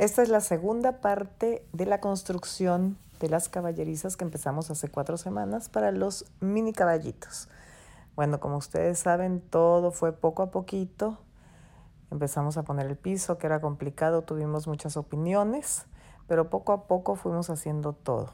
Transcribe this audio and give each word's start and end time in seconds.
Esta 0.00 0.22
es 0.22 0.30
la 0.30 0.40
segunda 0.40 1.02
parte 1.02 1.62
de 1.74 1.84
la 1.84 2.00
construcción 2.00 2.96
de 3.18 3.28
las 3.28 3.50
caballerizas 3.50 4.16
que 4.16 4.24
empezamos 4.24 4.70
hace 4.70 4.88
cuatro 4.88 5.18
semanas 5.18 5.68
para 5.68 5.92
los 5.92 6.24
mini 6.40 6.72
caballitos. 6.72 7.50
Bueno, 8.16 8.40
como 8.40 8.56
ustedes 8.56 8.98
saben, 8.98 9.42
todo 9.42 9.90
fue 9.90 10.14
poco 10.14 10.42
a 10.42 10.50
poquito. 10.50 11.18
Empezamos 12.10 12.56
a 12.56 12.62
poner 12.62 12.86
el 12.86 12.96
piso, 12.96 13.36
que 13.36 13.46
era 13.46 13.60
complicado, 13.60 14.22
tuvimos 14.22 14.66
muchas 14.66 14.96
opiniones, 14.96 15.84
pero 16.26 16.48
poco 16.48 16.72
a 16.72 16.86
poco 16.86 17.14
fuimos 17.14 17.50
haciendo 17.50 17.92
todo. 17.92 18.32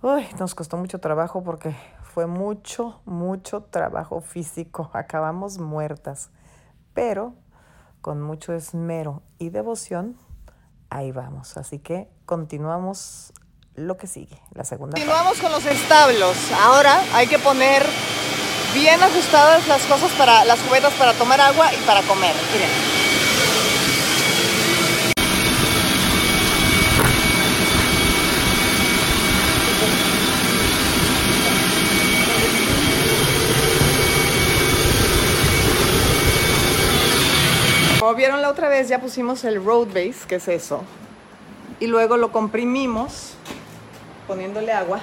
Uy, 0.00 0.28
nos 0.38 0.54
costó 0.54 0.76
mucho 0.76 1.00
trabajo 1.00 1.42
porque 1.42 1.74
fue 2.04 2.28
mucho, 2.28 3.00
mucho 3.04 3.64
trabajo 3.64 4.20
físico. 4.20 4.90
Acabamos 4.94 5.58
muertas, 5.58 6.30
pero 6.92 7.34
con 8.04 8.20
mucho 8.20 8.52
esmero 8.52 9.22
y 9.38 9.48
devoción, 9.48 10.18
ahí 10.90 11.10
vamos. 11.10 11.56
Así 11.56 11.78
que 11.78 12.06
continuamos 12.26 13.32
lo 13.76 13.96
que 13.96 14.06
sigue, 14.06 14.38
la 14.52 14.62
segunda. 14.64 14.92
Continuamos 14.92 15.40
con 15.40 15.50
los 15.50 15.64
establos. 15.64 16.36
Ahora 16.60 17.00
hay 17.14 17.28
que 17.28 17.38
poner 17.38 17.82
bien 18.74 19.02
ajustadas 19.02 19.66
las 19.68 19.86
cosas 19.86 20.12
para 20.18 20.44
las 20.44 20.60
cubetas 20.60 20.92
para 20.98 21.14
tomar 21.14 21.40
agua 21.40 21.72
y 21.72 21.78
para 21.86 22.02
comer. 22.02 22.34
Miren. 22.52 22.93
La 38.32 38.48
otra 38.48 38.68
vez, 38.68 38.88
ya 38.88 39.00
pusimos 39.00 39.44
el 39.44 39.64
road 39.64 39.88
base, 39.88 40.26
que 40.26 40.36
es 40.36 40.48
eso. 40.48 40.82
Y 41.80 41.86
luego 41.86 42.16
lo 42.16 42.32
comprimimos 42.32 43.34
poniéndole 44.26 44.72
agua. 44.72 45.00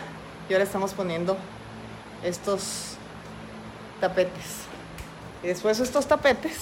Y 0.50 0.54
ahora 0.54 0.64
estamos 0.64 0.94
poniendo 0.94 1.38
estos 2.24 2.96
tapetes. 4.00 4.62
Y 5.44 5.48
después 5.48 5.80
estos 5.80 6.08
tapetes, 6.08 6.58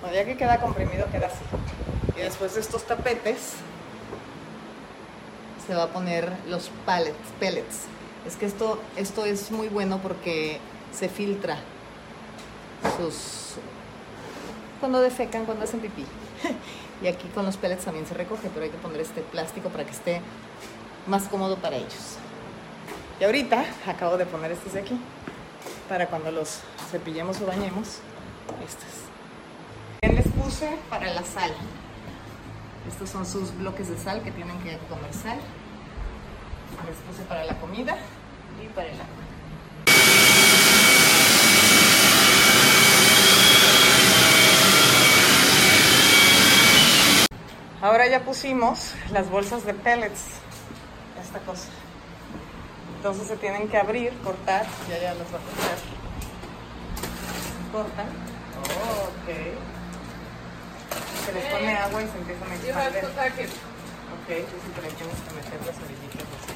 bueno, 0.00 0.16
ya 0.16 0.24
que 0.24 0.36
queda 0.36 0.60
comprimido, 0.60 1.06
queda 1.10 1.26
así. 1.28 1.44
Y 2.16 2.20
después 2.20 2.54
de 2.54 2.60
estos 2.60 2.84
tapetes, 2.84 3.54
se 5.66 5.74
va 5.74 5.84
a 5.84 5.88
poner 5.88 6.30
los 6.48 6.70
pellets. 7.38 7.86
Es 8.26 8.36
que 8.36 8.46
esto, 8.46 8.80
esto 8.96 9.24
es 9.24 9.50
muy 9.50 9.68
bueno 9.68 9.98
porque 10.02 10.58
se 10.92 11.08
filtra 11.08 11.58
sus 12.98 13.56
cuando 14.82 15.00
defecan, 15.00 15.44
cuando 15.44 15.62
hacen 15.62 15.78
pipí. 15.78 16.04
y 17.04 17.06
aquí 17.06 17.28
con 17.28 17.46
los 17.46 17.56
pellets 17.56 17.84
también 17.84 18.04
se 18.04 18.14
recoge, 18.14 18.50
pero 18.52 18.64
hay 18.64 18.70
que 18.72 18.78
poner 18.78 19.00
este 19.00 19.20
plástico 19.20 19.68
para 19.68 19.84
que 19.84 19.92
esté 19.92 20.20
más 21.06 21.28
cómodo 21.28 21.56
para 21.56 21.76
ellos. 21.76 22.16
Y 23.20 23.24
ahorita 23.24 23.64
acabo 23.86 24.16
de 24.16 24.26
poner 24.26 24.50
estos 24.50 24.72
de 24.72 24.80
aquí 24.80 24.98
para 25.88 26.08
cuando 26.08 26.32
los 26.32 26.62
cepillemos 26.90 27.40
o 27.40 27.46
bañemos. 27.46 28.00
Estos. 28.66 28.88
Les 30.02 30.26
puse 30.32 30.76
para 30.90 31.14
la 31.14 31.22
sal. 31.22 31.52
Estos 32.88 33.08
son 33.08 33.24
sus 33.24 33.56
bloques 33.56 33.88
de 33.88 33.96
sal 33.96 34.20
que 34.24 34.32
tienen 34.32 34.58
que 34.64 34.78
comer 34.88 35.14
sal. 35.14 35.38
Les 36.88 36.96
puse 36.96 37.22
para 37.28 37.44
la 37.44 37.56
comida 37.60 37.96
y 38.60 38.66
para 38.74 38.88
el 38.88 38.94
agua. 38.94 39.22
Ahora 47.82 48.01
ya 48.12 48.22
pusimos 48.22 48.92
las 49.10 49.30
bolsas 49.30 49.64
de 49.64 49.72
pellets, 49.72 50.20
esta 51.24 51.38
cosa. 51.38 51.68
Entonces 52.96 53.26
se 53.26 53.38
tienen 53.38 53.70
que 53.70 53.78
abrir, 53.78 54.12
cortar, 54.22 54.66
ya 54.86 54.98
ya 54.98 55.14
las 55.14 55.26
va 55.32 55.38
a 55.38 55.40
cortar. 55.40 55.78
Cortan. 57.72 58.06
Oh, 58.68 59.08
ok. 59.08 59.28
Se 61.24 61.32
les 61.32 61.44
pone 61.46 61.74
agua 61.74 62.02
y 62.02 62.06
se 62.06 62.18
empiezan 62.18 62.50
a 62.50 62.54
expandir. 62.54 63.48
Ok, 64.12 64.28
entonces 64.28 64.68
le 64.76 64.90
tienes 64.92 65.18
que 65.24 65.32
meter 65.32 65.58
las 65.66 65.76
orillitas 65.80 66.28
así. 66.36 66.52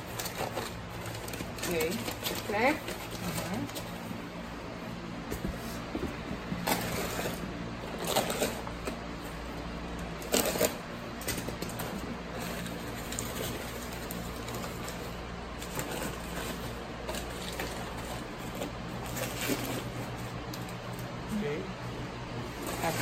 Ok. 1.62 2.52
Uh 2.52 2.68
-huh. 3.48 3.95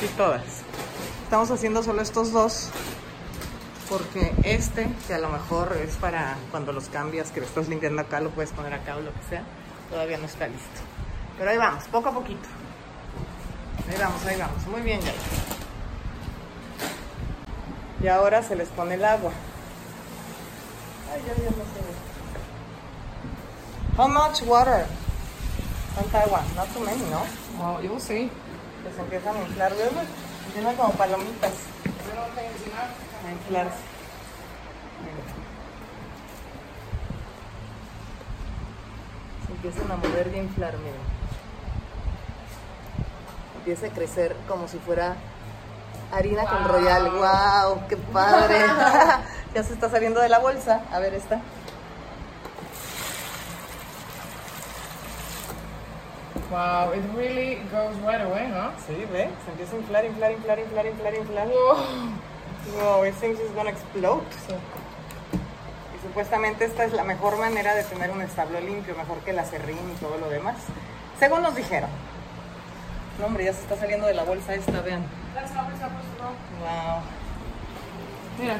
Todas. 0.09 0.43
Estamos 1.23 1.51
haciendo 1.51 1.83
solo 1.83 2.01
estos 2.01 2.31
dos 2.31 2.69
porque 3.89 4.33
este, 4.43 4.87
que 5.07 5.13
a 5.13 5.17
lo 5.17 5.29
mejor 5.29 5.77
es 5.83 5.95
para 5.95 6.37
cuando 6.51 6.71
los 6.71 6.89
cambias, 6.89 7.31
que 7.31 7.41
lo 7.41 7.45
estás 7.45 7.67
limpiando 7.67 8.01
acá, 8.01 8.19
lo 8.19 8.29
puedes 8.29 8.51
poner 8.51 8.73
acá 8.73 8.95
o 8.95 9.01
lo 9.01 9.11
que 9.11 9.23
sea, 9.29 9.43
todavía 9.89 10.17
no 10.17 10.25
está 10.25 10.47
listo. 10.47 10.81
Pero 11.37 11.49
ahí 11.49 11.57
vamos, 11.57 11.83
poco 11.85 12.09
a 12.09 12.11
poquito. 12.13 12.47
Ahí 13.89 13.97
vamos, 13.99 14.25
ahí 14.25 14.39
vamos. 14.39 14.65
Muy 14.67 14.81
bien, 14.81 15.01
ya. 15.01 15.11
Y 18.01 18.07
ahora 18.07 18.41
se 18.43 18.55
les 18.55 18.69
pone 18.69 18.95
el 18.95 19.03
agua. 19.03 19.31
Ay, 21.11 21.21
ya, 21.27 21.33
ya 21.43 21.49
no 21.49 21.63
sé. 21.73 21.81
How 23.97 24.07
much 24.07 24.41
water? 24.47 24.85
Not 26.55 26.73
too 26.73 26.81
many, 26.81 27.03
¿no? 27.09 27.21
Well, 27.59 27.81
you'll 27.83 27.99
see. 27.99 28.29
Que 28.85 28.93
se 28.93 29.01
empiezan 29.01 29.35
a 29.35 29.39
inflar, 29.41 29.73
¿verdad? 29.75 30.03
Empiezan 30.45 30.75
como 30.75 30.93
palomitas. 30.93 31.53
A 33.25 33.31
inflarse. 33.31 33.77
Se 39.47 39.51
empiezan 39.53 39.91
a 39.91 39.95
mover 39.95 40.31
y 40.31 40.35
a 40.35 40.43
inflar, 40.43 40.77
miren. 40.77 41.01
Empieza 43.57 43.87
a 43.87 43.89
crecer 43.89 44.35
como 44.47 44.67
si 44.67 44.77
fuera 44.77 45.15
harina 46.11 46.45
con 46.45 46.67
royal. 46.67 47.09
¡Wow! 47.09 47.87
¡Qué 47.89 47.97
padre! 47.97 48.59
ya 49.55 49.63
se 49.63 49.73
está 49.73 49.89
saliendo 49.89 50.21
de 50.21 50.29
la 50.29 50.37
bolsa. 50.37 50.83
A 50.91 50.99
ver 50.99 51.15
esta. 51.15 51.41
Wow, 56.51 56.91
it 56.93 57.01
really 57.15 57.55
goes 57.71 57.95
right 58.05 58.21
away, 58.21 58.47
huh? 58.51 58.71
Sí, 58.85 58.93
ve, 59.11 59.29
se 59.43 59.51
empieza 59.51 59.75
a 59.75 59.79
inflar, 59.79 60.05
inflar, 60.05 60.31
inflar, 60.31 60.59
inflar, 60.59 60.85
inflar, 60.85 61.15
inflar. 61.15 61.47
Whoa. 61.47 61.77
Wow, 62.77 63.03
it 63.05 63.15
thinks 63.15 63.39
it's 63.39 63.51
gonna 63.55 63.71
explode. 63.71 64.23
Y 65.95 66.07
supuestamente 66.07 66.65
esta 66.65 66.83
es 66.85 66.93
la 66.93 67.03
mejor 67.03 67.37
manera 67.37 67.73
de 67.73 67.83
tener 67.83 68.11
un 68.11 68.21
establo 68.21 68.59
limpio, 68.59 68.95
mejor 68.95 69.17
que 69.19 69.31
el 69.31 69.39
acerrín 69.39 69.91
y 69.91 69.95
todo 69.99 70.17
lo 70.17 70.29
demás. 70.29 70.57
Según 71.19 71.41
nos 71.41 71.55
dijeron. 71.55 71.89
No, 73.19 73.25
hombre, 73.27 73.45
ya 73.45 73.53
se 73.53 73.61
está 73.61 73.75
saliendo 73.77 74.05
de 74.07 74.13
la 74.13 74.23
bolsa 74.23 74.53
esta, 74.53 74.81
vean. 74.81 75.03
Wow. 76.61 77.01
Mira. 78.39 78.57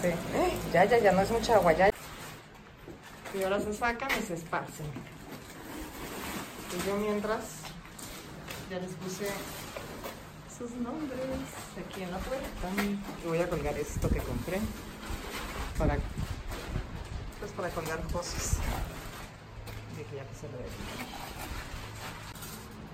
Sí. 0.00 0.08
Eh, 0.08 0.52
Ya, 0.72 0.84
ya, 0.84 0.98
ya 0.98 1.12
no 1.12 1.20
es 1.22 1.30
mucha 1.30 1.54
agua, 1.54 1.72
ya. 1.72 1.90
Y 3.34 3.42
ahora 3.42 3.60
se 3.60 3.72
sacan 3.74 4.08
y 4.18 4.22
se 4.22 4.34
esparcen. 4.34 4.86
Y 6.70 6.86
yo 6.86 6.96
mientras 6.96 7.44
ya 8.70 8.78
les 8.78 8.90
puse 8.92 9.26
sus 10.58 10.70
nombres 10.72 11.20
aquí 11.78 12.02
en 12.02 12.10
la 12.10 12.18
puerta. 12.18 12.68
Y 13.24 13.28
voy 13.28 13.38
a 13.38 13.48
colgar 13.48 13.78
esto 13.78 14.08
que 14.10 14.18
compré 14.18 14.58
para, 15.78 15.96
pues 17.38 17.52
para 17.52 17.70
colgar 17.70 18.00
cosas. 18.12 18.56
De 19.96 20.04
que 20.04 20.16
ya 20.16 20.24
que 20.24 20.34
se 20.34 20.48
lo. 20.48 20.58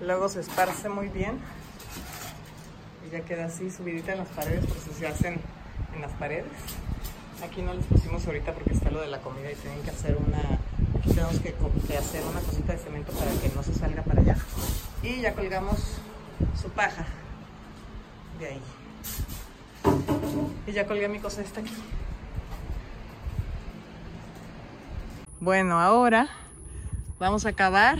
Luego 0.05 0.29
se 0.29 0.41
esparce 0.41 0.89
muy 0.89 1.09
bien 1.09 1.39
y 3.05 3.11
ya 3.11 3.21
queda 3.21 3.45
así 3.45 3.71
subidita 3.71 4.11
en 4.11 4.19
las 4.19 4.27
paredes, 4.29 4.65
si 4.83 4.93
se 4.93 5.07
hacen 5.07 5.39
en 5.93 6.01
las 6.01 6.11
paredes. 6.13 6.45
Aquí 7.43 7.61
no 7.61 7.73
les 7.73 7.85
pusimos 7.85 8.25
ahorita 8.25 8.53
porque 8.53 8.73
está 8.73 8.91
lo 8.91 9.01
de 9.01 9.07
la 9.07 9.21
comida 9.21 9.51
y 9.51 9.55
tienen 9.55 9.81
que 9.83 9.91
hacer 9.91 10.17
una, 10.17 10.59
tenemos 11.07 11.39
que, 11.39 11.97
hacer 11.97 12.23
una 12.25 12.39
cosita 12.41 12.73
de 12.73 12.79
cemento 12.79 13.11
para 13.13 13.31
que 13.31 13.49
no 13.55 13.63
se 13.63 13.73
salga 13.73 14.03
para 14.03 14.21
allá. 14.21 14.37
Y 15.03 15.21
ya 15.21 15.33
colgamos 15.33 15.97
su 16.61 16.69
paja 16.69 17.05
de 18.39 18.47
ahí. 18.47 18.61
Y 20.67 20.71
ya 20.71 20.87
colgué 20.87 21.07
mi 21.07 21.19
cosa 21.19 21.41
esta 21.41 21.61
aquí. 21.61 21.73
Bueno, 25.39 25.79
ahora 25.79 26.27
vamos 27.19 27.45
a 27.45 27.49
acabar 27.49 27.99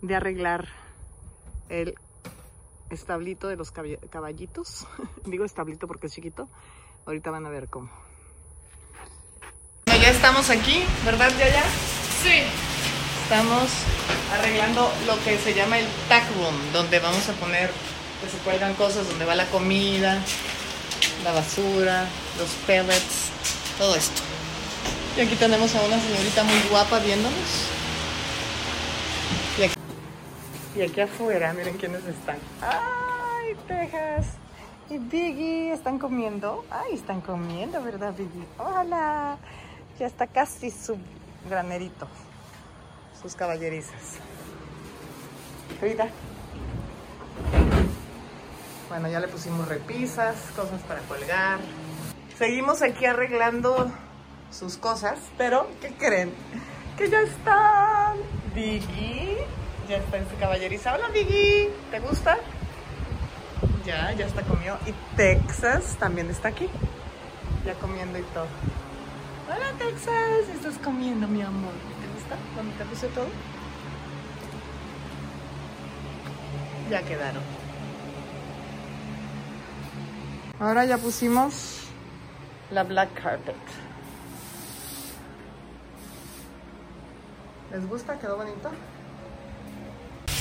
de 0.00 0.16
arreglar 0.16 0.68
el 1.68 1.94
establito 2.90 3.48
de 3.48 3.56
los 3.56 3.72
caballitos. 3.72 4.86
Digo 5.26 5.44
establito 5.44 5.86
porque 5.86 6.06
es 6.06 6.14
chiquito. 6.14 6.48
Ahorita 7.04 7.30
van 7.30 7.46
a 7.46 7.50
ver 7.50 7.68
cómo. 7.68 8.07
Estamos 10.28 10.50
aquí, 10.50 10.84
¿verdad, 11.06 11.30
Yaya? 11.38 11.62
Sí. 12.22 12.42
Estamos 13.22 13.70
arreglando 14.30 14.92
lo 15.06 15.18
que 15.24 15.38
se 15.38 15.54
llama 15.54 15.78
el 15.78 15.86
tack 16.10 16.24
room, 16.36 16.54
donde 16.70 16.98
vamos 16.98 17.26
a 17.30 17.32
poner 17.32 17.70
que 18.20 18.28
se 18.28 18.36
cuelgan 18.44 18.74
cosas, 18.74 19.08
donde 19.08 19.24
va 19.24 19.34
la 19.34 19.46
comida, 19.46 20.18
la 21.24 21.32
basura, 21.32 22.04
los 22.36 22.50
pellets, 22.66 23.30
todo 23.78 23.94
esto. 23.94 24.20
Y 25.16 25.22
aquí 25.22 25.34
tenemos 25.36 25.74
a 25.74 25.80
una 25.80 25.98
señorita 25.98 26.44
muy 26.44 26.60
guapa 26.68 26.98
viéndonos. 26.98 27.38
Y 29.58 29.62
aquí, 29.62 29.74
y 30.76 30.82
aquí 30.82 31.00
afuera, 31.00 31.54
miren 31.54 31.78
quiénes 31.78 32.04
están. 32.04 32.36
¡Ay, 32.60 33.56
Texas! 33.66 34.26
Y 34.90 34.98
Biggie, 34.98 35.72
¿están 35.72 35.98
comiendo? 35.98 36.66
¡Ay, 36.70 36.96
están 36.96 37.22
comiendo, 37.22 37.82
¿verdad, 37.82 38.12
Biggie? 38.12 38.44
¡Hola! 38.58 39.38
Ya 39.98 40.06
está 40.06 40.26
casi 40.26 40.70
su 40.70 40.96
granerito 41.48 42.08
sus 43.20 43.34
caballerizas. 43.34 44.18
Frida. 45.80 46.08
Bueno, 48.88 49.08
ya 49.08 49.20
le 49.20 49.28
pusimos 49.28 49.68
repisas, 49.68 50.36
cosas 50.56 50.80
para 50.82 51.00
colgar. 51.02 51.58
Seguimos 52.38 52.82
aquí 52.82 53.04
arreglando 53.04 53.90
sus 54.50 54.76
cosas, 54.76 55.18
pero 55.36 55.68
¿qué 55.80 55.92
creen? 55.94 56.32
Que 56.96 57.10
ya 57.10 57.20
están. 57.20 58.16
Biggie, 58.54 59.36
ya 59.88 59.98
está 59.98 60.18
en 60.18 60.28
su 60.28 60.36
caballeriza. 60.38 60.94
Hola 60.94 61.08
Biggie, 61.08 61.70
¿te 61.90 62.00
gusta? 62.00 62.38
Ya, 63.84 64.12
ya 64.12 64.26
está 64.26 64.42
comido. 64.42 64.78
Y 64.86 65.16
Texas 65.16 65.96
también 65.98 66.30
está 66.30 66.48
aquí, 66.48 66.68
ya 67.64 67.74
comiendo 67.74 68.18
y 68.18 68.22
todo. 68.22 68.46
Hola 69.48 69.72
Texas, 69.78 70.54
estás 70.54 70.76
comiendo 70.84 71.26
mi 71.26 71.40
amor. 71.40 71.72
¿Te 71.72 72.06
gusta 72.14 72.36
cuando 72.54 72.74
te 72.76 72.84
puse 72.84 73.08
todo? 73.08 73.28
Ya 76.90 77.02
quedaron. 77.02 77.42
Ahora 80.60 80.84
ya 80.84 80.98
pusimos 80.98 81.84
la 82.70 82.82
black 82.82 83.14
carpet. 83.14 83.56
¿Les 87.72 87.88
gusta? 87.88 88.18
¿Quedó 88.18 88.36
bonito? 88.36 88.70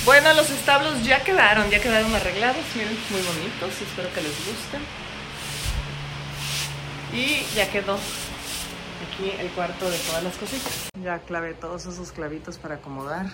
Bueno, 0.04 0.34
los 0.34 0.50
establos 0.50 1.02
ya 1.06 1.24
quedaron, 1.24 1.70
ya 1.70 1.80
quedaron 1.80 2.14
arreglados. 2.14 2.66
Miren, 2.76 2.98
muy 3.10 3.22
bonitos. 3.22 3.82
Espero 3.82 4.14
que 4.14 4.22
les 4.22 4.38
gusten. 4.46 4.82
Y 7.14 7.46
ya 7.56 7.72
quedó 7.72 7.98
aquí 9.18 9.32
el 9.40 9.50
cuarto 9.52 9.90
de 9.90 9.98
todas 9.98 10.24
las 10.24 10.36
cositas. 10.38 10.90
Ya 11.02 11.20
clavé 11.20 11.54
todos 11.56 11.86
esos 11.86 12.12
clavitos 12.12 12.58
para 12.58 12.76
acomodar 12.76 13.26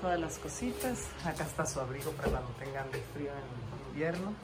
todas 0.00 0.20
las 0.20 0.38
cositas. 0.38 1.08
Acá 1.24 1.44
está 1.44 1.64
su 1.64 1.80
abrigo 1.80 2.10
para 2.12 2.28
cuando 2.28 2.50
tengan 2.58 2.90
de 2.90 3.00
frío 3.14 3.30
en 3.30 3.88
invierno. 3.90 4.34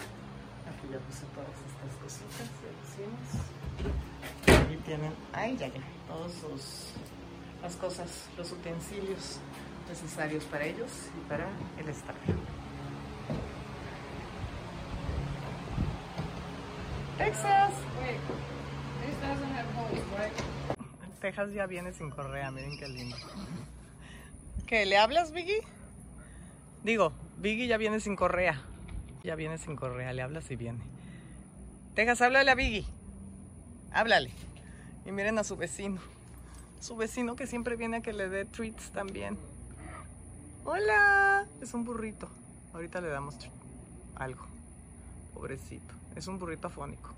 Aquí 0.67 0.89
ya 0.91 0.99
puse 0.99 1.25
todas 1.35 1.51
estas 1.69 1.97
cositas, 2.03 2.49
pusimos. 2.81 4.65
Aquí 4.65 4.77
tienen, 4.87 5.13
ay 5.33 5.57
ya 5.59 5.69
ya, 5.69 5.81
todos 6.09 6.33
los, 6.43 6.93
las 7.63 7.77
cosas, 7.77 8.29
los 8.37 8.51
utensilios 8.53 9.39
necesarios 9.89 10.45
para 10.45 10.65
ellos 10.65 10.91
y 11.17 11.29
para 11.29 11.49
el 11.79 11.89
estadio. 11.89 12.35
Texas. 17.19 17.73
Texas 21.21 21.53
ya 21.53 21.67
viene 21.67 21.93
sin 21.93 22.11
correa, 22.11 22.51
miren 22.51 22.77
qué 22.77 22.89
lindo. 22.89 23.17
¿Qué? 24.67 24.85
¿Le 24.87 24.99
hablas, 24.99 25.31
Biggie? 25.31 25.63
Digo, 26.83 27.13
Biggie 27.39 27.69
ya 27.69 27.77
viene 27.77 28.01
sin 28.01 28.17
correa. 28.17 28.61
Ya 29.23 29.37
viene 29.37 29.57
sin 29.57 29.77
correa, 29.77 30.13
le 30.13 30.23
hablas 30.23 30.51
y 30.51 30.57
viene. 30.57 30.81
Texas, 31.95 32.23
háblale 32.23 32.51
a 32.51 32.55
Biggie. 32.57 32.85
Háblale. 33.93 34.33
Y 35.07 35.13
miren 35.13 35.39
a 35.39 35.45
su 35.45 35.57
vecino. 35.57 36.01
Su 36.81 36.97
vecino 36.97 37.37
que 37.37 37.47
siempre 37.47 37.77
viene 37.77 37.99
a 37.99 38.03
que 38.03 38.13
le 38.13 38.29
dé 38.29 38.45
treats 38.45 38.91
también. 38.91 39.39
Hola. 40.65 41.47
Es 41.61 41.73
un 41.73 41.85
burrito. 41.85 42.29
Ahorita 42.75 43.01
le 43.01 43.09
damos 43.09 43.37
algo. 44.17 44.45
Pobrecito. 45.35 45.95
Es 46.17 46.27
un 46.27 46.41
burrito 46.41 46.67
afónico. 46.67 47.15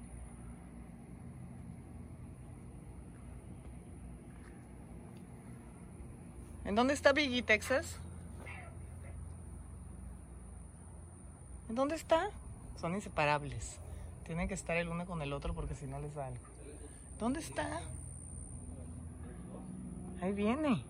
¿En 6.65 6.75
dónde 6.75 6.95
está 6.95 7.13
Biggie, 7.13 7.43
Texas? 7.43 7.97
¿En 11.69 11.75
dónde 11.75 11.95
está? 11.95 12.31
Son 12.81 12.95
inseparables. 12.95 13.77
Tienen 14.25 14.49
que 14.49 14.55
estar 14.55 14.77
el 14.77 14.89
uno 14.89 15.05
con 15.05 15.21
el 15.21 15.33
otro 15.33 15.55
porque 15.55 15.75
si 15.75 15.87
no 15.87 16.01
les 16.01 16.15
da 16.15 16.27
algo. 16.27 16.45
¿Dónde 17.19 17.41
está? 17.41 17.83
Ahí 20.23 20.33
viene. 20.33 20.83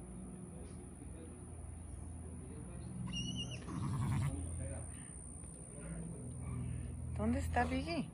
¿Dónde 7.16 7.40
está 7.40 7.64
Biggie? 7.64 8.06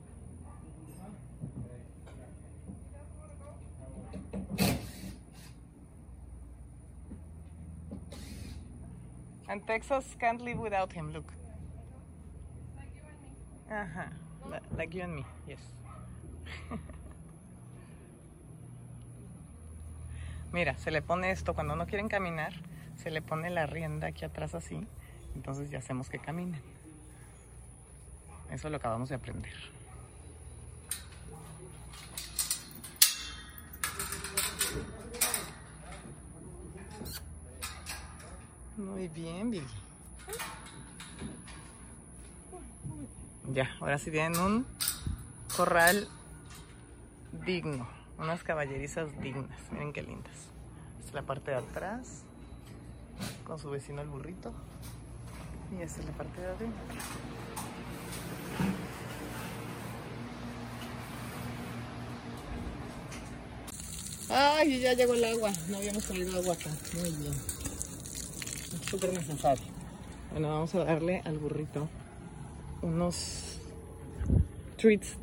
And 9.51 9.67
Texas 9.67 10.05
can't 10.17 10.39
live 10.41 10.59
without 10.59 10.93
him, 10.93 11.11
look. 11.11 11.25
Ajá, 13.69 14.13
li- 14.49 14.77
like 14.77 14.97
you 14.97 15.03
and 15.03 15.13
me, 15.13 15.25
yes. 15.45 15.59
Mira, 20.53 20.77
se 20.77 20.89
le 20.89 21.01
pone 21.01 21.31
esto 21.31 21.53
cuando 21.53 21.75
no 21.75 21.85
quieren 21.85 22.07
caminar, 22.07 22.53
se 22.95 23.11
le 23.11 23.21
pone 23.21 23.49
la 23.49 23.65
rienda 23.65 24.07
aquí 24.07 24.23
atrás 24.23 24.55
así, 24.55 24.87
entonces 25.35 25.69
ya 25.69 25.79
hacemos 25.79 26.07
que 26.09 26.17
caminen. 26.17 26.61
Eso 28.51 28.69
lo 28.69 28.77
acabamos 28.77 29.09
de 29.09 29.15
aprender. 29.15 29.51
Muy 38.91 39.07
bien, 39.07 39.49
Billy. 39.49 39.65
Ya, 43.53 43.69
ahora 43.79 43.97
sí 43.97 44.11
tienen 44.11 44.37
un 44.37 44.65
corral 45.55 46.09
digno, 47.45 47.87
unas 48.17 48.43
caballerizas 48.43 49.17
dignas. 49.21 49.59
Miren 49.71 49.93
qué 49.93 50.03
lindas. 50.03 50.35
Esta 50.99 51.07
es 51.07 51.13
la 51.13 51.21
parte 51.21 51.51
de 51.51 51.57
atrás, 51.57 52.23
con 53.45 53.59
su 53.59 53.69
vecino 53.69 54.01
el 54.01 54.09
burrito. 54.09 54.51
Y 55.71 55.81
esta 55.81 56.01
es 56.01 56.07
la 56.07 56.11
parte 56.13 56.41
de 56.41 56.47
adentro. 56.47 56.81
Ay, 64.29 64.79
ya 64.81 64.93
llegó 64.93 65.13
el 65.13 65.23
agua. 65.23 65.51
No 65.69 65.77
habíamos 65.77 66.03
traído 66.03 66.37
agua 66.37 66.53
acá. 66.53 66.69
Muy 66.93 67.09
bien. 67.11 67.33
Súper 68.91 69.13
necesario. 69.13 69.63
Bueno, 70.31 70.49
vamos 70.49 70.75
a 70.75 70.83
darle 70.83 71.21
al 71.23 71.37
burrito 71.37 71.87
unos 72.81 73.57
treats, 74.75 75.15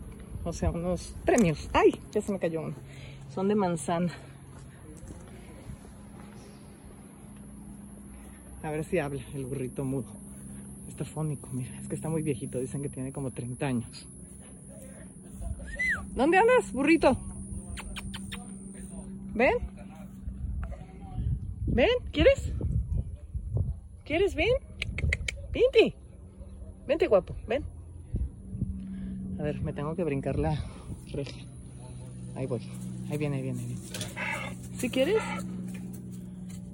o 0.42 0.54
sea, 0.54 0.70
unos 0.70 1.14
premios. 1.26 1.68
¡Ay! 1.74 2.00
Ya 2.12 2.22
se 2.22 2.32
me 2.32 2.38
cayó 2.38 2.62
uno. 2.62 2.74
Son 3.34 3.46
de 3.46 3.54
manzana. 3.54 4.10
A 8.62 8.70
ver 8.70 8.84
si 8.84 9.00
habla 9.00 9.20
el 9.34 9.44
burrito 9.44 9.84
mudo. 9.84 10.06
Está 10.88 11.04
fónico, 11.04 11.50
mira, 11.52 11.78
es 11.78 11.88
que 11.88 11.94
está 11.94 12.08
muy 12.08 12.22
viejito. 12.22 12.58
Dicen 12.58 12.80
que 12.80 12.88
tiene 12.88 13.12
como 13.12 13.32
30 13.32 13.66
años. 13.66 14.08
¿Dónde 16.14 16.38
andas, 16.38 16.72
burrito? 16.72 17.18
¿Ven? 19.34 19.58
¿Ven? 21.66 21.90
¿Quieres? 22.12 22.54
¿Quieres? 24.08 24.34
¿Ven? 24.34 24.48
Vente. 25.52 25.94
Vente, 26.86 27.08
guapo. 27.08 27.36
Ven. 27.46 27.62
A 29.38 29.42
ver, 29.42 29.60
me 29.60 29.74
tengo 29.74 29.94
que 29.94 30.02
brincar 30.02 30.38
la 30.38 30.64
reja. 31.12 31.38
Ahí 32.34 32.46
voy. 32.46 32.62
Ahí 33.10 33.18
viene, 33.18 33.36
ahí 33.36 33.42
viene, 33.42 33.60
ahí 33.60 33.66
viene. 33.66 33.82
¿Sí 34.78 34.88
quieres? 34.88 35.22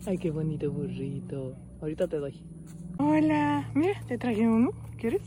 Ay, 0.06 0.16
qué 0.18 0.30
bonito 0.30 0.70
burrito. 0.70 1.56
Ahorita 1.80 2.06
te 2.06 2.18
doy. 2.18 2.40
Hola. 3.00 3.68
Mira, 3.74 4.00
te 4.06 4.16
traje 4.16 4.46
uno. 4.46 4.70
¿Quieres? 4.96 5.22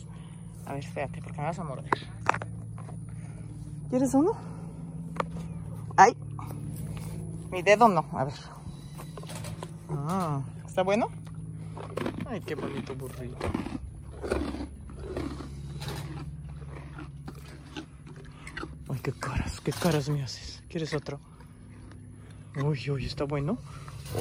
A 0.66 0.76
ver, 0.76 0.86
espérate, 0.86 1.22
porque 1.22 1.40
me 1.40 1.44
vas 1.44 1.60
a 1.60 1.66
morder. 1.66 1.92
¿Quieres 3.90 4.14
uno? 4.14 4.32
¡Ay! 5.98 6.16
Mi 7.52 7.62
dedo 7.64 7.90
no, 7.90 8.06
a 8.14 8.24
ver. 8.24 8.34
Ah, 9.90 10.42
¿Está 10.66 10.84
bueno? 10.84 11.10
Ay, 12.30 12.42
qué 12.42 12.56
bonito 12.56 12.96
burrito. 12.96 13.38
Ay, 18.90 19.00
qué 19.04 19.12
caras, 19.14 19.62
qué 19.62 19.72
caras 19.72 20.10
me 20.10 20.24
haces. 20.24 20.64
¿Quieres 20.70 20.94
otro? 20.94 21.20
Uy, 22.64 22.90
uy, 22.90 23.06
está 23.06 23.24
bueno. 23.26 23.58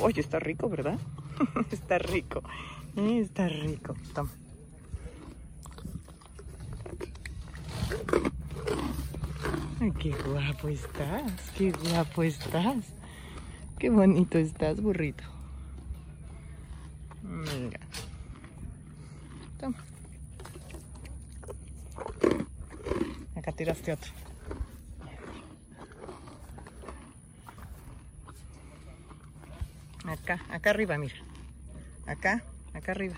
Uy, 0.02 0.14
está 0.16 0.38
rico, 0.38 0.68
¿verdad? 0.68 0.98
está 1.70 1.98
rico. 1.98 2.42
Eh, 2.96 3.20
Está 3.20 3.48
rico. 3.48 3.94
Toma. 4.14 4.30
Ay, 9.80 9.92
qué 9.98 10.10
guapo 10.12 10.68
estás, 10.68 11.50
qué 11.58 11.70
guapo 11.72 12.22
estás. 12.22 12.86
Qué 13.78 13.90
bonito 13.90 14.38
estás, 14.38 14.80
burrito. 14.80 15.24
Venga. 17.22 17.78
Toma. 19.60 19.76
Acá 23.36 23.45
tiraste 23.56 23.92
otro. 23.92 24.12
Acá, 30.06 30.40
acá 30.50 30.70
arriba, 30.70 30.96
mira. 30.98 31.16
Acá, 32.06 32.42
acá 32.72 32.92
arriba. 32.92 33.16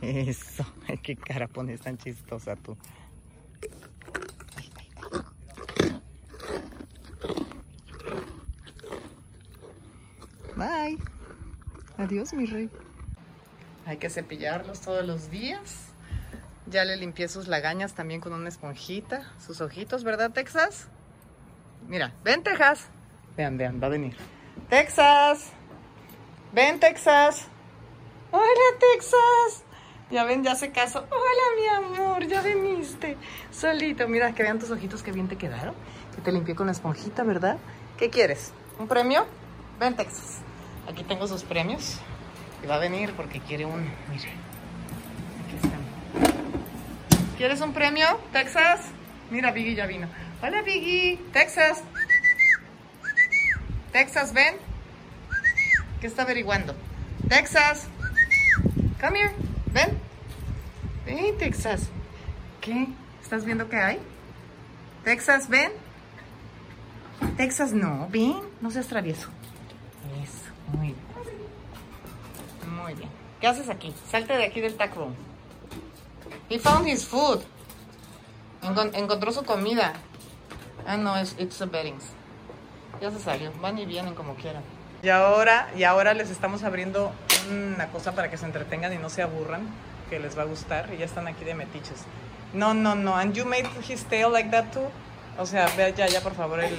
Eso. 0.00 0.64
Ay, 0.88 0.98
qué 0.98 1.16
cara 1.16 1.48
pones 1.48 1.80
tan 1.80 1.98
chistosa 1.98 2.54
tú. 2.54 2.76
Bye. 10.56 10.98
Adiós, 11.96 12.32
mi 12.32 12.46
rey. 12.46 12.70
Hay 13.86 13.96
que 13.96 14.10
cepillarlos 14.10 14.80
todos 14.80 15.04
los 15.06 15.30
días. 15.30 15.88
Ya 16.70 16.84
le 16.84 16.96
limpié 16.96 17.28
sus 17.28 17.48
lagañas 17.48 17.94
también 17.94 18.20
con 18.20 18.34
una 18.34 18.48
esponjita. 18.48 19.32
Sus 19.44 19.62
ojitos, 19.62 20.04
¿verdad, 20.04 20.32
Texas? 20.32 20.88
Mira, 21.86 22.12
ven, 22.24 22.42
Texas. 22.42 22.88
Vean, 23.36 23.56
vean, 23.56 23.80
va 23.82 23.86
a 23.86 23.90
venir. 23.90 24.16
Texas. 24.68 25.50
Ven, 26.52 26.78
Texas. 26.78 27.46
Hola, 28.32 28.78
Texas. 28.78 29.64
Ya 30.10 30.24
ven, 30.24 30.44
ya 30.44 30.54
se 30.56 30.70
caso. 30.70 31.06
Hola, 31.10 31.86
mi 31.90 31.96
amor, 31.96 32.26
ya 32.26 32.42
viniste. 32.42 33.16
Solito. 33.50 34.06
Mira, 34.06 34.34
que 34.34 34.42
vean 34.42 34.58
tus 34.58 34.70
ojitos 34.70 35.02
que 35.02 35.12
bien 35.12 35.28
te 35.28 35.36
quedaron. 35.36 35.74
Que 36.14 36.20
te 36.20 36.32
limpié 36.32 36.54
con 36.54 36.66
la 36.66 36.72
esponjita, 36.72 37.22
¿verdad? 37.22 37.56
¿Qué 37.96 38.10
quieres? 38.10 38.52
¿Un 38.78 38.88
premio? 38.88 39.26
Ven, 39.80 39.96
Texas. 39.96 40.40
Aquí 40.86 41.02
tengo 41.02 41.26
sus 41.26 41.44
premios. 41.44 41.98
Y 42.62 42.66
va 42.66 42.74
a 42.74 42.78
venir 42.78 43.14
porque 43.16 43.40
quiere 43.40 43.64
uno. 43.64 43.86
Mire. 44.10 44.57
¿Quieres 47.38 47.60
un 47.60 47.72
premio, 47.72 48.04
Texas? 48.32 48.80
Mira, 49.30 49.52
Biggie 49.52 49.76
ya 49.76 49.86
vino. 49.86 50.08
Hola, 50.42 50.60
Biggie. 50.62 51.20
Texas. 51.32 51.84
Texas, 53.92 54.32
ven. 54.32 54.56
¿Qué 56.00 56.08
está 56.08 56.22
averiguando? 56.22 56.74
Texas. 57.28 57.86
Come 59.00 59.20
here. 59.20 59.30
Ven. 59.72 59.96
Ven, 61.06 61.38
Texas. 61.38 61.88
¿Qué? 62.60 62.88
¿Estás 63.22 63.44
viendo 63.44 63.68
qué 63.68 63.76
hay? 63.76 64.00
Texas, 65.04 65.48
ven. 65.48 65.70
Texas, 67.36 67.72
no. 67.72 68.08
Ven. 68.10 68.34
No 68.60 68.72
seas 68.72 68.88
travieso. 68.88 69.28
Eso. 70.24 70.76
Muy 70.76 70.88
bien. 70.88 70.96
Muy 72.82 72.94
bien. 72.94 73.10
¿Qué 73.40 73.46
haces 73.46 73.68
aquí? 73.68 73.94
Salte 74.10 74.36
de 74.36 74.44
aquí 74.46 74.60
del 74.60 74.76
tac 74.76 74.96
room. 74.96 75.27
He 76.48 76.58
found 76.58 76.86
his 76.88 77.04
food. 77.04 77.40
Encon- 78.62 78.94
encontró 78.94 79.32
su 79.32 79.44
comida. 79.44 79.92
Ah, 80.86 80.96
no, 80.96 81.16
es 81.16 81.34
it's 81.38 81.58
the 81.58 81.66
beddings. 81.66 82.04
Ya 83.00 83.10
se 83.10 83.18
salió. 83.20 83.52
Van 83.60 83.78
y 83.78 83.86
vienen 83.86 84.14
como 84.14 84.34
quieran. 84.34 84.62
Y 85.02 85.10
ahora, 85.10 85.68
y 85.76 85.84
ahora 85.84 86.14
les 86.14 86.30
estamos 86.30 86.64
abriendo 86.64 87.12
una 87.50 87.88
cosa 87.88 88.12
para 88.14 88.30
que 88.30 88.36
se 88.36 88.46
entretengan 88.46 88.92
y 88.92 88.98
no 88.98 89.10
se 89.10 89.22
aburran, 89.22 89.68
que 90.10 90.18
les 90.18 90.36
va 90.36 90.42
a 90.42 90.46
gustar. 90.46 90.88
Y 90.92 90.98
ya 90.98 91.04
están 91.04 91.28
aquí 91.28 91.44
de 91.44 91.54
metiches. 91.54 92.04
No, 92.52 92.74
no, 92.74 92.94
no. 92.94 93.14
And 93.14 93.34
you 93.34 93.44
made 93.44 93.68
his 93.88 94.04
tail 94.04 94.32
like 94.32 94.50
that 94.50 94.72
too. 94.72 94.88
O 95.38 95.46
sea, 95.46 95.68
vea 95.76 95.90
ya, 95.90 96.08
ya, 96.08 96.20
por 96.20 96.34
favor, 96.34 96.58
el 96.58 96.74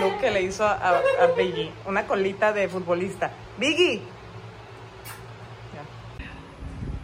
look 0.00 0.20
que 0.20 0.30
le 0.30 0.42
hizo 0.42 0.64
a, 0.64 0.74
a, 0.74 0.98
a 1.24 1.26
Biggie. 1.36 1.72
Una 1.86 2.06
colita 2.06 2.52
de 2.52 2.68
futbolista. 2.68 3.32
¡Biggie! 3.58 4.00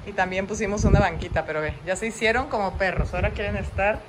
Y 0.06 0.12
también 0.12 0.46
pusimos 0.46 0.84
una 0.84 1.00
banquita, 1.00 1.46
pero 1.46 1.60
ve, 1.60 1.74
ya 1.86 1.96
se 1.96 2.06
hicieron 2.06 2.48
como 2.48 2.76
perros. 2.76 3.14
Ahora 3.14 3.30
quieren 3.30 3.56
estar 3.56 4.00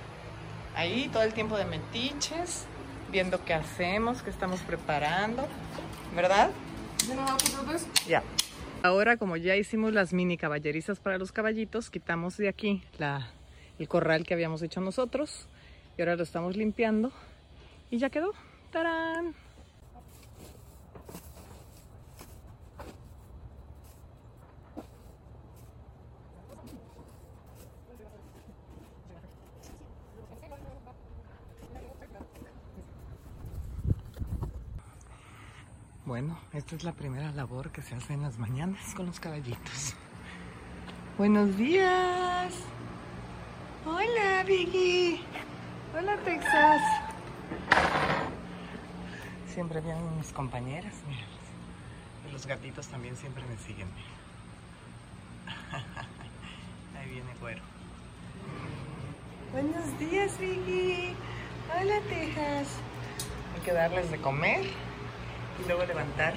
ahí 0.76 1.10
todo 1.12 1.24
el 1.24 1.34
tiempo 1.34 1.58
de 1.58 1.66
metiches, 1.66 2.66
viendo 3.12 3.44
qué 3.46 3.54
hacemos, 3.54 4.24
qué 4.24 4.30
estamos 4.30 4.62
preparando. 4.62 5.48
¿Verdad? 6.16 6.50
Ya. 8.08 8.24
Ahora, 8.82 9.18
como 9.18 9.38
ya 9.38 9.56
hicimos 9.56 9.94
las 9.94 10.14
mini 10.14 10.38
caballerizas 10.38 11.00
para 11.00 11.18
los 11.18 11.32
caballitos, 11.32 11.90
quitamos 11.90 12.38
de 12.38 12.50
aquí 12.50 12.84
la, 12.98 13.30
el 13.80 13.88
corral 13.88 14.26
que 14.26 14.34
habíamos 14.34 14.62
hecho 14.62 14.82
nosotros. 14.82 15.48
Y 15.98 16.02
ahora 16.02 16.16
lo 16.16 16.24
estamos 16.24 16.58
limpiando. 16.58 17.12
Y 17.92 18.00
ya 18.00 18.10
quedó. 18.10 18.34
¡Tarán! 18.72 19.36
Bueno, 36.14 36.38
esta 36.52 36.76
es 36.76 36.84
la 36.84 36.92
primera 36.92 37.32
labor 37.32 37.72
que 37.72 37.82
se 37.82 37.96
hace 37.96 38.14
en 38.14 38.22
las 38.22 38.38
mañanas 38.38 38.94
con 38.94 39.08
los 39.08 39.20
caballitos. 39.20 39.96
Buenos 41.18 41.58
días. 41.58 42.54
Hola, 43.84 44.44
Vicky. 44.46 45.22
Hola, 45.98 46.16
Texas. 46.18 46.84
Siempre 49.52 49.82
vienen 49.82 50.16
mis 50.16 50.32
compañeras, 50.32 50.94
mira. 51.08 51.26
Y 52.30 52.32
los 52.32 52.46
gatitos 52.46 52.86
también 52.90 53.18
siempre 53.18 53.44
me 53.48 53.58
siguen. 53.58 53.88
Ahí 56.96 57.10
viene 57.10 57.34
güero. 57.42 57.64
Buenos 59.52 59.98
días, 59.98 60.40
Vicky. 60.40 61.16
Hola, 61.76 62.00
Texas. 62.08 62.68
Hay 63.56 63.62
que 63.66 63.74
darles 63.74 64.12
de 64.12 64.22
comer 64.22 64.93
y 65.60 65.68
luego 65.68 65.86
levantar 65.86 66.34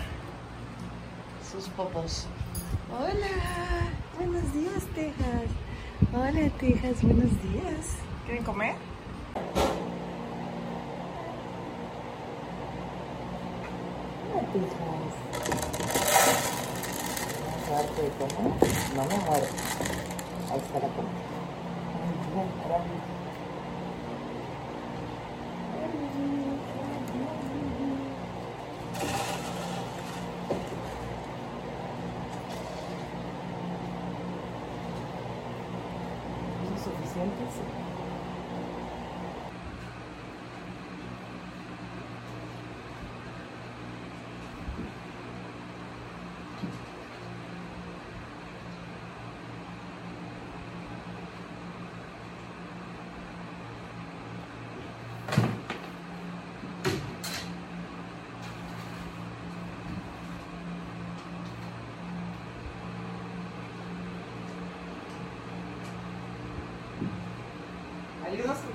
sus 1.50 1.68
popos. 1.70 2.26
Hola, 2.90 3.90
buenos 4.16 4.52
días, 4.52 4.84
Texas. 4.94 5.48
Hola, 6.12 6.50
Texas, 6.58 7.02
buenos 7.02 7.30
días. 7.42 7.96
¿Quieren 8.26 8.44
comer? 8.44 8.74
Hola, 14.32 14.46
Texas. 14.52 14.78
¿Vas 17.46 17.68
a 17.68 17.72
darte 17.72 18.02
de 18.02 18.10
comer? 18.10 18.52
No 18.94 19.04
me 19.04 19.16
muero. 19.24 19.46
Ahí 20.50 20.58
está 20.58 20.78
la 20.78 20.88
comida. 20.88 21.26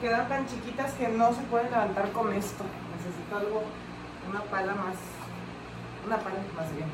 Quedan 0.02 0.28
tan 0.28 0.48
chiquitas 0.48 0.94
que 0.94 1.08
no 1.10 1.32
se 1.32 1.42
pueden 1.44 1.70
levantar 1.70 2.12
con 2.12 2.34
esto. 2.34 2.64
Necesito 2.98 3.38
algo, 3.38 3.64
una 4.28 4.42
pala 4.42 4.74
más, 4.74 4.96
una 6.06 6.18
pala 6.18 6.38
más 6.56 6.76
bien. 6.76 6.90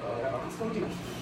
Ahora 0.00 0.30
vamos 0.30 0.54
con 0.54 0.72
Vicky. 0.72 1.14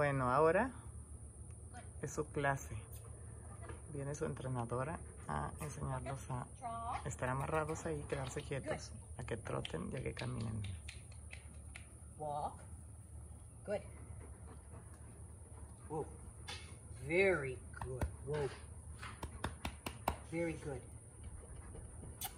Bueno, 0.00 0.32
ahora 0.32 0.70
es 2.00 2.10
su 2.10 2.24
clase. 2.24 2.74
Viene 3.92 4.14
su 4.14 4.24
entrenadora 4.24 4.98
a 5.28 5.50
enseñarlos 5.60 6.18
a 6.30 6.46
estar 7.04 7.28
amarrados 7.28 7.84
ahí, 7.84 8.02
quedarse 8.08 8.40
quietos, 8.40 8.92
a 9.18 9.24
que 9.24 9.36
troten 9.36 9.90
y 9.92 9.96
a 9.96 10.02
que 10.02 10.14
caminen. 10.14 10.62
Walk. 12.18 12.54
Good. 13.66 13.82
Whoa. 15.90 16.06
Very 17.06 17.58
good. 17.84 18.06
Whoa. 18.26 18.48
Very 20.32 20.54
good. 20.64 20.80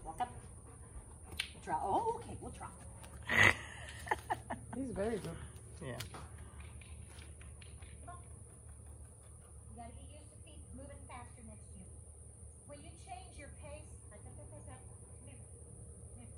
Walk 0.04 0.20
up. 0.20 0.28
Trot. 1.64 1.80
Oh, 1.80 2.16
okay. 2.16 2.36
We'll 2.40 2.50
trot. 2.50 2.72
He's 4.74 4.90
very 4.96 5.18
good. 5.18 5.36
Yeah. 5.80 5.98
You 9.72 9.80
gotta 9.80 9.96
get 9.96 10.04
used 10.12 10.28
to 10.28 10.38
feet 10.44 10.60
moving 10.76 11.00
faster 11.08 11.40
next 11.48 11.64
to 11.72 11.80
you. 11.80 11.88
When 12.68 12.78
you 12.84 12.92
change 13.08 13.40
your 13.40 13.48
pace, 13.64 13.88
like 14.12 14.20
that, 14.20 14.36
that, 14.36 14.52
that, 14.52 14.64
that, 14.68 14.80
come 14.84 15.16
here, 15.24 15.40
come 16.12 16.20
here. 16.20 16.28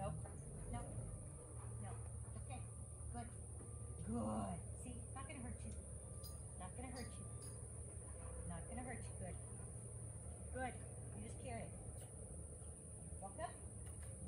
No, 0.00 0.08
no, 0.72 0.80
no. 1.84 1.92
Okay, 2.40 2.56
good. 3.12 3.28
Good. 4.08 4.56
See, 4.80 4.96
it's 4.96 5.12
not 5.12 5.28
gonna 5.28 5.44
hurt 5.44 5.60
you. 5.60 5.76
Not 6.56 6.72
gonna 6.72 6.88
hurt 6.88 7.04
you. 7.04 7.26
Not 8.48 8.64
gonna 8.64 8.84
hurt 8.88 9.00
you. 9.04 9.12
Good. 9.20 9.36
Good. 10.56 10.72
You 10.72 11.20
just 11.28 11.36
carry 11.44 11.68
it. 11.68 11.72
Walk 13.20 13.36
up. 13.44 13.52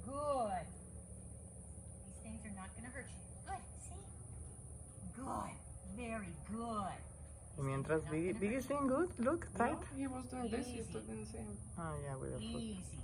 Good. 0.05 0.67
These 2.05 2.21
things 2.21 2.41
are 2.45 2.53
not 2.53 2.69
gonna 2.77 2.93
hurt 2.93 3.09
you. 3.09 3.21
Good. 3.49 3.65
See? 3.81 4.05
Good. 5.17 5.57
Very 5.97 6.37
good. 6.53 7.01
Y 7.57 7.65
mientras 7.77 8.09
Biggie, 8.11 8.33
Biggie's 8.33 8.67
doing 8.67 8.89
good, 8.89 9.11
look, 9.19 9.47
No, 9.53 9.59
tight. 9.59 9.79
he 9.97 10.07
was 10.07 10.25
doing 10.31 10.51
this, 10.51 10.67
he 10.67 10.83
still 10.83 11.03
didn't 11.03 11.27
see 11.27 11.37
him. 11.39 11.57
Ah, 11.77 11.93
yeah, 12.03 12.17
with 12.17 12.33
the 12.33 12.41
foot. 12.53 12.63
Easy. 12.63 12.99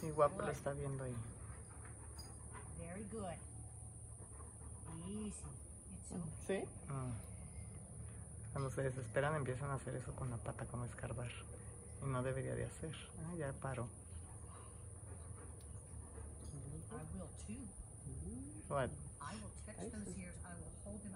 Sí, 0.00 0.10
guapo 0.10 0.42
lo 0.42 0.50
está 0.50 0.72
viendo 0.72 1.04
ahí. 1.04 1.14
Very 2.80 3.04
good. 3.04 3.38
Easy. 5.06 5.30
It's 5.94 6.08
so 6.08 6.16
See? 6.46 6.64
Mm. 6.90 7.12
Cuando 8.52 8.70
se 8.70 8.82
desesperan 8.82 9.36
empiezan 9.36 9.70
a 9.70 9.74
hacer 9.74 9.94
eso 9.94 10.12
con 10.16 10.28
la 10.28 10.36
pata, 10.38 10.66
como 10.66 10.84
escarbar. 10.84 11.30
Y 12.02 12.06
no 12.06 12.22
debería 12.24 12.56
de 12.56 12.64
hacer. 12.64 12.94
Ah, 13.30 13.36
ya 13.36 13.52
paró. 13.52 13.86
I 16.90 16.98
will 17.14 17.30
too. 17.46 17.62
What? 18.68 18.90
I 19.20 19.34
will 19.36 19.52
touch 19.64 19.92
those 19.92 20.18
ears. 20.18 20.34
I 20.44 20.52
will 20.58 20.74
hold 20.84 21.00
them 21.04 21.14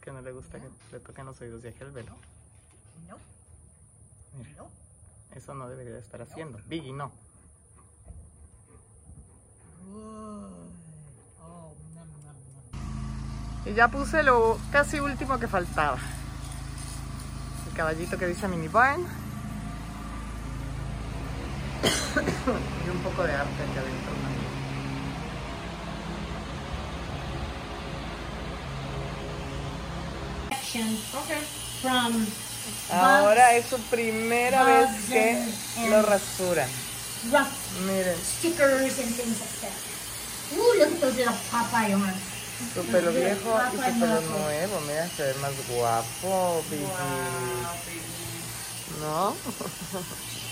que 0.00 0.10
no 0.12 0.20
le 0.22 0.32
gusta 0.32 0.58
que 0.58 0.68
le 0.92 1.00
toquen 1.00 1.26
los 1.26 1.40
oídos 1.40 1.62
de 1.62 1.70
aquel 1.70 1.90
velo. 1.90 2.12
Nope. 3.08 3.22
Mira, 4.38 4.64
eso 5.34 5.54
no 5.54 5.68
debería 5.68 5.92
de 5.92 6.00
estar 6.00 6.22
haciendo. 6.22 6.58
Biggie, 6.66 6.92
no. 6.92 7.12
Oh. 9.92 10.50
Y 13.66 13.74
ya 13.74 13.88
puse 13.88 14.22
lo 14.22 14.58
casi 14.72 15.00
último 15.00 15.38
que 15.38 15.46
faltaba. 15.46 15.98
El 17.68 17.76
caballito 17.76 18.16
que 18.16 18.26
dice 18.26 18.48
mini 18.48 18.68
barn. 18.68 19.02
y 21.80 22.90
un 22.90 23.02
poco 23.02 23.22
de 23.22 23.32
arte 23.32 23.62
aquí 23.62 23.78
adentro 23.78 24.29
Section 30.70 30.96
From 31.82 32.26
Ahora 32.92 33.56
es 33.56 33.66
su 33.66 33.78
primera 33.90 34.62
vez 34.62 34.88
que 35.08 35.36
lo 35.88 36.02
rasuran. 36.02 36.68
rough 37.32 37.48
Miren, 37.86 38.16
stickers 38.22 38.98
and 38.98 39.14
things 39.14 39.40
like 39.40 39.60
that. 39.62 39.74
Ooh, 40.56 40.74
look 40.78 40.92
at 40.92 41.00
those 41.00 41.16
little 41.16 41.34
Popeye 41.50 41.92
arms. 41.94 42.22
su 42.74 42.82
pelo 42.84 43.10
viejo 43.12 43.58
y 43.58 43.76
su 43.76 44.00
pelo 44.00 44.20
nuevo. 44.20 44.80
Mira, 44.86 45.08
se 45.16 45.22
ve 45.24 45.34
más 45.40 45.52
guapo, 45.68 46.62
Biggie. 46.70 46.86
¿No? 49.00 49.34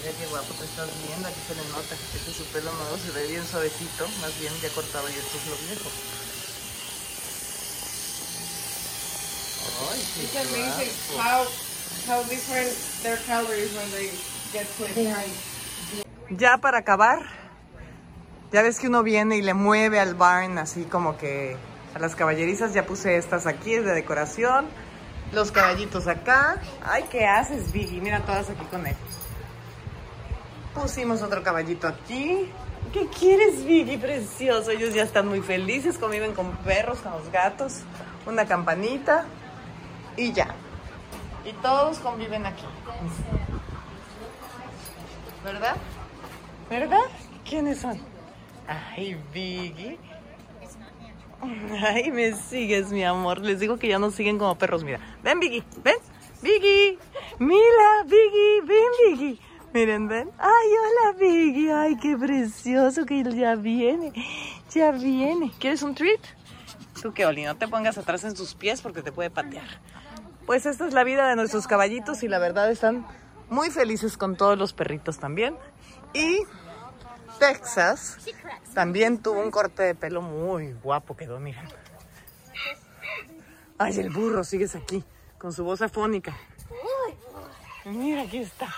Mira 0.00 0.12
qué 0.18 0.26
guapo 0.28 0.54
te 0.54 0.64
estás 0.64 0.88
viendo, 1.06 1.28
aquí 1.28 1.40
se 1.46 1.54
le 1.54 1.62
nota 1.68 1.94
que 1.94 2.16
este 2.16 2.32
su 2.32 2.44
pelo 2.52 2.72
nuevo 2.72 2.96
se 2.96 3.10
ve 3.12 3.26
bien 3.28 3.44
suavecito, 3.44 4.08
más 4.22 4.32
bien 4.40 4.52
ya 4.62 4.68
cortado 4.70 5.06
y 5.08 5.12
esto 5.12 5.36
es 5.36 5.46
lo 5.46 5.56
viejo. 5.68 5.90
Ay, 9.92 10.00
It's 10.22 10.36
amazing 10.36 10.92
guapo. 11.12 11.28
how 11.28 11.44
how 12.08 12.22
different 12.28 12.70
their 13.02 13.18
calories 13.26 13.74
when 13.76 13.90
they 13.90 14.10
get. 14.52 14.66
Ya 16.30 16.56
para 16.58 16.78
acabar, 16.78 17.20
ya 18.52 18.62
ves 18.62 18.78
que 18.78 18.86
uno 18.86 19.02
viene 19.02 19.36
y 19.36 19.42
le 19.42 19.52
mueve 19.52 20.00
al 20.00 20.14
barn 20.14 20.56
así 20.58 20.84
como 20.84 21.18
que 21.18 21.56
a 21.94 21.98
las 21.98 22.14
caballerizas 22.14 22.72
ya 22.72 22.86
puse 22.86 23.16
estas 23.16 23.46
aquí 23.46 23.74
es 23.74 23.84
de 23.84 23.92
decoración, 23.92 24.66
los 25.32 25.52
caballitos 25.52 26.06
acá. 26.06 26.56
Ay, 26.84 27.04
¿qué 27.10 27.26
haces, 27.26 27.70
Vicky? 27.72 28.00
Mira 28.00 28.24
todas 28.24 28.48
aquí 28.48 28.64
con 28.70 28.86
él. 28.86 28.96
Pusimos 30.74 31.22
otro 31.22 31.42
caballito 31.42 31.88
aquí. 31.88 32.48
¿Qué 32.92 33.06
quieres, 33.06 33.64
Vicky? 33.64 33.96
Precioso. 33.96 34.70
Ellos 34.70 34.94
ya 34.94 35.02
están 35.02 35.28
muy 35.28 35.40
felices, 35.40 35.98
conviven 35.98 36.34
con 36.34 36.52
perros, 36.58 36.98
con 37.00 37.12
los 37.12 37.30
gatos, 37.30 37.80
una 38.26 38.46
campanita 38.46 39.26
y 40.16 40.32
ya. 40.32 40.54
Y 41.44 41.52
todos 41.54 41.98
conviven 41.98 42.46
aquí. 42.46 42.64
¿Verdad? 45.44 45.76
¿Verdad? 46.68 46.98
¿Quiénes 47.48 47.80
son? 47.80 48.00
Ay, 48.66 49.20
Biggie. 49.32 49.98
Ay, 51.82 52.12
me 52.12 52.34
sigues, 52.34 52.90
mi 52.92 53.02
amor. 53.04 53.40
Les 53.40 53.58
digo 53.58 53.78
que 53.78 53.88
ya 53.88 53.98
nos 53.98 54.14
siguen 54.14 54.38
como 54.38 54.56
perros. 54.56 54.84
Mira, 54.84 55.00
ven, 55.22 55.40
Biggie, 55.40 55.64
ven. 55.82 55.96
Biggie, 56.42 56.98
mira, 57.38 58.04
Biggie, 58.04 58.60
ven, 58.62 59.18
Biggie. 59.18 59.49
Miren, 59.72 60.08
ven. 60.08 60.30
Ay, 60.38 60.48
hola, 60.48 61.18
Biggie. 61.18 61.72
Ay, 61.72 61.96
qué 61.96 62.16
precioso 62.16 63.06
que 63.06 63.22
ya 63.22 63.54
viene. 63.54 64.12
Ya 64.74 64.90
viene. 64.90 65.52
¿Quieres 65.58 65.82
un 65.82 65.94
treat? 65.94 66.20
Tú 67.00 67.12
que, 67.12 67.24
Oli, 67.24 67.44
no 67.44 67.56
te 67.56 67.68
pongas 67.68 67.96
atrás 67.96 68.24
en 68.24 68.36
sus 68.36 68.54
pies 68.54 68.82
porque 68.82 69.02
te 69.02 69.12
puede 69.12 69.30
patear. 69.30 69.66
Pues 70.44 70.66
esta 70.66 70.86
es 70.86 70.92
la 70.92 71.04
vida 71.04 71.28
de 71.28 71.36
nuestros 71.36 71.66
caballitos 71.66 72.22
y 72.22 72.28
la 72.28 72.38
verdad 72.38 72.70
están 72.70 73.06
muy 73.48 73.70
felices 73.70 74.16
con 74.16 74.36
todos 74.36 74.58
los 74.58 74.72
perritos 74.72 75.18
también. 75.18 75.56
Y 76.12 76.40
Texas 77.38 78.18
también 78.74 79.18
tuvo 79.18 79.40
un 79.40 79.50
corte 79.50 79.82
de 79.82 79.94
pelo 79.94 80.20
muy 80.20 80.72
guapo, 80.72 81.16
quedó, 81.16 81.38
miren. 81.38 81.64
Ay, 83.78 83.98
el 83.98 84.10
burro, 84.10 84.44
sigues 84.44 84.74
aquí, 84.74 85.04
con 85.38 85.52
su 85.52 85.64
voz 85.64 85.80
afónica. 85.80 86.36
Mira, 87.84 88.22
aquí 88.22 88.38
está. 88.38 88.68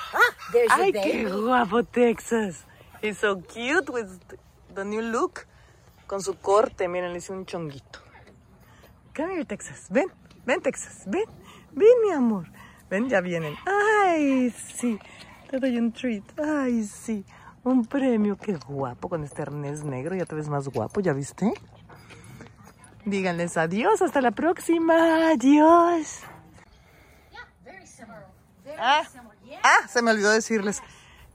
There's 0.50 0.70
Ay, 0.72 0.92
qué 0.92 1.24
guapo 1.30 1.82
Texas. 1.84 2.64
He's 3.00 3.18
so 3.18 3.40
cute 3.40 3.90
with 3.90 4.08
the 4.74 4.84
new 4.84 5.02
look. 5.02 5.46
Con 6.06 6.20
su 6.20 6.34
corte, 6.34 6.88
miren, 6.88 7.12
le 7.12 7.18
hice 7.18 7.32
un 7.32 7.46
chonguito. 7.46 8.00
Come 9.16 9.34
here, 9.34 9.44
Texas. 9.44 9.86
Ven, 9.88 10.08
ven, 10.44 10.60
Texas. 10.60 11.04
Ven, 11.06 11.24
ven, 11.72 11.94
mi 12.02 12.12
amor. 12.12 12.46
Ven, 12.90 13.08
ya 13.08 13.20
vienen. 13.20 13.54
Ay, 13.66 14.50
sí. 14.50 14.98
Te 15.50 15.58
doy 15.58 15.78
un 15.78 15.92
treat. 15.92 16.24
Ay, 16.38 16.84
sí. 16.84 17.24
Un 17.64 17.86
premio. 17.86 18.36
Qué 18.36 18.56
guapo 18.56 19.08
con 19.08 19.24
este 19.24 19.42
arnés 19.42 19.84
negro. 19.84 20.14
Ya 20.14 20.26
te 20.26 20.34
ves 20.34 20.48
más 20.48 20.68
guapo, 20.68 21.00
¿ya 21.00 21.12
viste? 21.14 21.52
Díganles 23.04 23.56
adiós. 23.56 24.02
Hasta 24.02 24.20
la 24.20 24.32
próxima. 24.32 25.30
Adiós. 25.30 26.20
Yeah, 27.30 27.40
very 27.64 27.86
similar. 27.86 28.26
Very 28.64 28.76
Ah, 28.78 29.04
similar. 29.10 29.31
Ah, 29.62 29.86
se 29.88 30.02
me 30.02 30.10
olvidó 30.10 30.30
decirles 30.30 30.82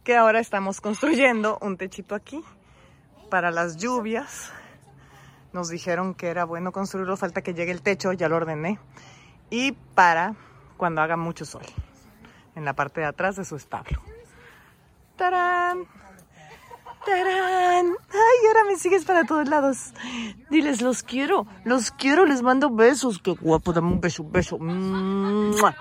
que 0.03 0.15
ahora 0.15 0.39
estamos 0.39 0.81
construyendo 0.81 1.57
un 1.61 1.77
techito 1.77 2.15
aquí 2.15 2.43
para 3.29 3.51
las 3.51 3.77
lluvias. 3.77 4.51
Nos 5.53 5.69
dijeron 5.69 6.13
que 6.13 6.27
era 6.27 6.45
bueno 6.45 6.71
construirlo, 6.71 7.17
falta 7.17 7.41
que 7.41 7.53
llegue 7.53 7.71
el 7.71 7.81
techo, 7.81 8.13
ya 8.13 8.29
lo 8.29 8.35
ordené. 8.35 8.79
Y 9.49 9.71
para 9.71 10.35
cuando 10.75 11.01
haga 11.01 11.17
mucho 11.17 11.45
sol, 11.45 11.63
en 12.55 12.65
la 12.65 12.73
parte 12.73 13.01
de 13.01 13.07
atrás 13.07 13.37
de 13.37 13.45
su 13.45 13.55
establo. 13.55 14.01
¡Tarán! 15.15 15.87
¡Tarán! 17.05 17.87
¡Ay, 18.11 18.47
ahora 18.47 18.65
me 18.67 18.75
sigues 18.75 19.05
para 19.05 19.23
todos 19.23 19.47
lados! 19.47 19.93
Diles, 20.49 20.81
los 20.81 21.01
quiero, 21.01 21.47
los 21.63 21.91
quiero, 21.91 22.25
les 22.25 22.41
mando 22.41 22.69
besos. 22.69 23.19
¡Qué 23.19 23.31
guapo! 23.31 23.73
Dame 23.73 23.87
un 23.87 24.01
beso, 24.01 24.23
beso. 24.23 24.57
¡Mua! 24.59 25.75